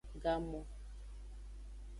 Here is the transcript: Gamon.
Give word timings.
Gamon. 0.23 0.65